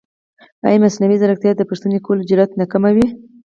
[0.67, 3.07] ایا مصنوعي ځیرکتیا د پوښتنې کولو جرئت نه کموي؟